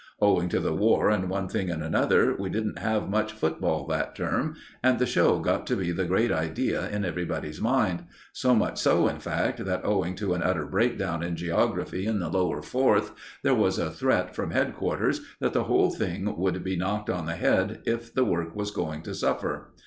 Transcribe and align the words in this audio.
Owing 0.19 0.49
to 0.49 0.59
the 0.59 0.73
War 0.73 1.11
and 1.11 1.29
one 1.29 1.47
thing 1.47 1.69
and 1.69 1.83
another, 1.83 2.35
we 2.35 2.49
didn't 2.49 2.79
have 2.79 3.07
much 3.07 3.33
football 3.33 3.85
that 3.85 4.15
term, 4.15 4.55
and 4.81 4.97
the 4.97 5.05
show 5.05 5.37
got 5.37 5.67
to 5.67 5.75
be 5.75 5.91
the 5.91 6.05
great 6.05 6.31
idea 6.31 6.89
in 6.89 7.05
everybody's 7.05 7.61
mind 7.61 8.05
so 8.33 8.55
much 8.55 8.79
so, 8.79 9.07
in 9.07 9.19
fact, 9.19 9.63
that 9.63 9.85
owing 9.85 10.15
to 10.15 10.33
an 10.33 10.41
utter 10.41 10.65
breakdown 10.65 11.21
in 11.21 11.35
geography 11.35 12.07
in 12.07 12.17
the 12.17 12.29
Lower 12.29 12.63
Fourth, 12.63 13.11
there 13.43 13.53
was 13.53 13.77
a 13.77 13.91
threat 13.91 14.33
from 14.35 14.49
headquarters 14.49 15.21
that 15.39 15.53
the 15.53 15.65
whole 15.65 15.91
thing 15.91 16.35
would 16.35 16.63
be 16.63 16.75
knocked 16.75 17.11
on 17.11 17.27
the 17.27 17.35
head 17.35 17.83
if 17.85 18.11
the 18.11 18.25
work 18.25 18.55
was 18.55 18.71
going 18.71 19.03
to 19.03 19.13
suffer. 19.13 19.71